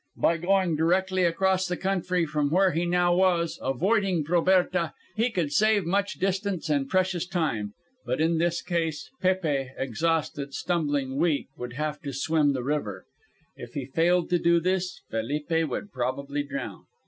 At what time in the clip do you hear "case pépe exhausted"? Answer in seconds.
8.63-10.55